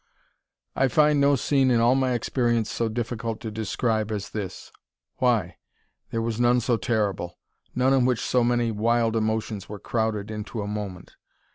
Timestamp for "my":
1.93-2.13